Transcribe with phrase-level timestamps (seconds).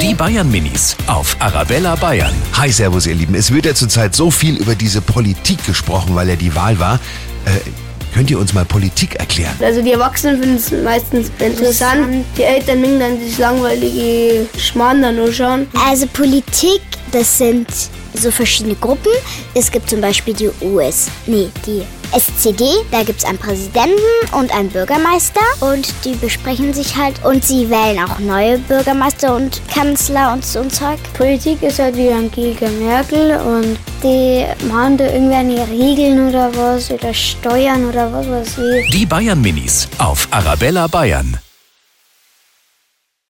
[0.00, 2.32] Die Bayern Minis auf Arabella Bayern.
[2.54, 3.34] Hi, Servus, ihr Lieben.
[3.34, 6.94] Es wird ja zurzeit so viel über diese Politik gesprochen, weil ja die Wahl war.
[7.44, 7.50] Äh,
[8.14, 9.54] könnt ihr uns mal Politik erklären?
[9.60, 12.24] Also die Erwachsenen finden es meistens interessant.
[12.38, 15.66] Die Eltern mögen dann das langweilige Schmarrn dann nur schauen.
[15.86, 16.80] Also Politik,
[17.14, 17.68] das sind
[18.12, 19.12] so verschiedene Gruppen.
[19.54, 23.98] Es gibt zum Beispiel die US, nee, die SCD, da gibt es einen Präsidenten
[24.32, 29.60] und einen Bürgermeister und die besprechen sich halt und sie wählen auch neue Bürgermeister und
[29.72, 30.98] Kanzler und so ein Zeug.
[31.14, 37.14] Politik ist halt wie Angela Merkel und die machen da irgendwelche Regeln oder was oder
[37.14, 38.90] Steuern oder was weiß ich.
[38.90, 41.38] Die Bayern Minis auf Arabella Bayern.